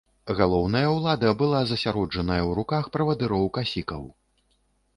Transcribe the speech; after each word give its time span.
Галоўная 0.37 0.87
ўлада 0.93 1.33
была 1.41 1.59
засяроджаная 1.73 2.39
ў 2.47 2.51
руках 2.63 2.83
правадыроў-касікаў. 2.97 4.01